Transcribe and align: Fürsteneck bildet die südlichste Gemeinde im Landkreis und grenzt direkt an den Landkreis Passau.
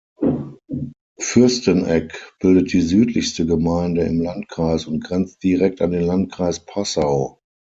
Fürsteneck 1.19 2.33
bildet 2.39 2.73
die 2.73 2.81
südlichste 2.81 3.45
Gemeinde 3.45 4.01
im 4.01 4.19
Landkreis 4.19 4.87
und 4.87 5.03
grenzt 5.03 5.43
direkt 5.43 5.79
an 5.79 5.91
den 5.91 6.01
Landkreis 6.01 6.65
Passau. 6.65 7.39